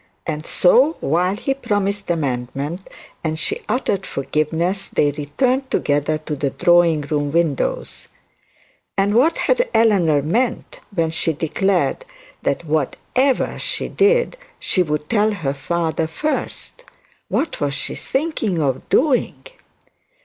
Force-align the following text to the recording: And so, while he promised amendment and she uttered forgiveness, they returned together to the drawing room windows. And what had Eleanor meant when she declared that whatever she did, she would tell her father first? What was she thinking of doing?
And 0.25 0.47
so, 0.47 0.97
while 0.99 1.35
he 1.35 1.53
promised 1.53 2.09
amendment 2.09 2.89
and 3.23 3.37
she 3.37 3.61
uttered 3.69 4.03
forgiveness, 4.03 4.87
they 4.87 5.11
returned 5.11 5.69
together 5.69 6.17
to 6.17 6.35
the 6.35 6.49
drawing 6.49 7.01
room 7.01 7.31
windows. 7.31 8.07
And 8.97 9.13
what 9.13 9.37
had 9.37 9.69
Eleanor 9.75 10.23
meant 10.23 10.79
when 10.91 11.11
she 11.11 11.33
declared 11.33 12.03
that 12.41 12.65
whatever 12.65 13.59
she 13.59 13.89
did, 13.89 14.37
she 14.59 14.81
would 14.81 15.07
tell 15.07 15.33
her 15.33 15.53
father 15.53 16.07
first? 16.07 16.83
What 17.29 17.61
was 17.61 17.75
she 17.75 17.93
thinking 17.93 18.59
of 18.59 18.89
doing? 18.89 19.45